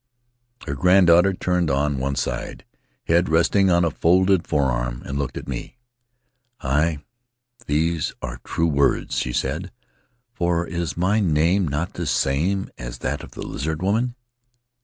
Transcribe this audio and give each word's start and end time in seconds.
Her 0.01 0.07
Tahitian 0.07 0.65
Tales 0.77 0.81
granddaughter 0.81 1.33
turned 1.35 1.69
on 1.69 1.99
one 1.99 2.15
side— 2.15 2.65
head 3.07 3.29
resting 3.29 3.69
on 3.69 3.85
a 3.85 3.91
folded 3.91 4.47
forearm— 4.47 5.03
and 5.05 5.19
looked 5.19 5.37
at 5.37 5.47
me. 5.47 5.77
44 6.59 6.69
Aye, 6.71 7.03
those 7.67 8.13
are 8.19 8.39
true 8.43 8.65
words," 8.67 9.19
she 9.19 9.31
said; 9.31 9.71
"for 10.33 10.65
is 10.65 10.97
my 10.97 11.19
name 11.19 11.67
not 11.67 11.93
the 11.93 12.07
same 12.07 12.71
as 12.79 12.97
that 12.97 13.21
of 13.23 13.33
the 13.33 13.45
Lizard 13.45 13.83
Woman? 13.83 14.15